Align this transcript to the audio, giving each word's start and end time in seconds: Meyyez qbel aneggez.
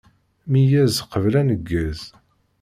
Meyyez 0.51 0.95
qbel 1.11 1.33
aneggez. 1.41 2.01